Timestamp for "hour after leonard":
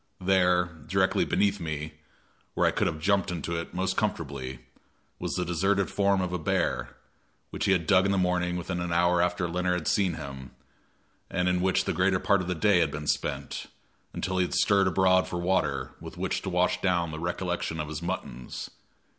8.91-9.81